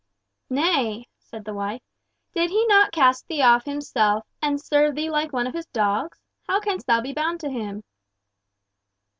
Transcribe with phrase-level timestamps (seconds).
[0.49, 1.83] "Nay," said the wife,
[2.33, 6.19] "did he not cast thee off himself, and serve thee like one of his dogs?
[6.47, 7.83] How canst thou be bound to him?"